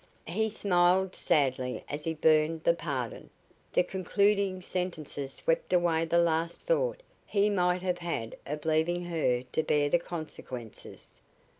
He 0.25 0.49
smiled 0.49 1.15
sadly 1.15 1.83
as 1.87 2.05
he 2.05 2.15
burned 2.15 2.63
the 2.63 2.73
"pardon." 2.73 3.29
The 3.71 3.83
concluding 3.83 4.59
sentences 4.63 5.31
swept 5.33 5.71
away 5.73 6.05
the 6.05 6.17
last 6.17 6.61
thought 6.63 7.03
he 7.23 7.51
might 7.51 7.83
have 7.83 7.99
had 7.99 8.35
of 8.47 8.65
leaving 8.65 9.05
her 9.05 9.43
to 9.43 9.61
bear 9.61 9.89
the 9.89 9.99
consequences. 9.99 11.21